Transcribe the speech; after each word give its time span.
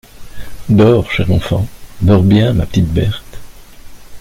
Dors, 0.67 1.11
chère 1.11 1.31
enfant!… 1.31 1.67
dors 2.01 2.23
bien, 2.23 2.53
ma 2.53 2.65
petite 2.65 2.91
Berthe!… 2.91 3.37